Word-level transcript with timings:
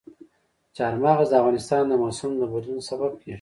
چار 0.75 0.93
مغز 1.03 1.27
د 1.29 1.33
افغانستان 1.41 1.83
د 1.87 1.93
موسم 2.01 2.31
د 2.37 2.43
بدلون 2.53 2.79
سبب 2.89 3.11
کېږي. 3.21 3.29